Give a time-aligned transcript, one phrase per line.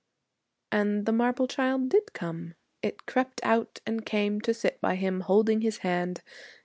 [0.71, 2.55] And the marble child did come.
[2.81, 6.21] It crept out and came to sit by him, holding his hand.